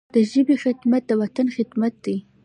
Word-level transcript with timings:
د 0.15 0.17
ژبي 0.31 0.55
خدمت، 0.63 1.03
د 1.07 1.11
وطن 1.21 1.47
خدمت 1.55 1.93
دی. 2.05 2.17